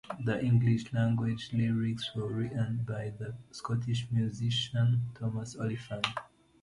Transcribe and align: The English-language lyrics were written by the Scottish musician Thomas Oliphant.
The 0.25 0.43
English-language 0.43 1.51
lyrics 1.53 2.15
were 2.15 2.25
written 2.27 2.83
by 2.87 3.11
the 3.19 3.35
Scottish 3.51 4.07
musician 4.11 5.03
Thomas 5.13 5.55
Oliphant. 5.55 6.07